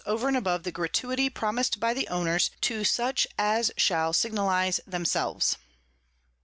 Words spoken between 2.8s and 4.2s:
such as shall